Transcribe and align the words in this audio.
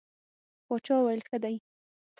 باچا 0.67 0.95
وویل 0.99 1.21
ښه 1.27 1.37
دی. 1.43 1.55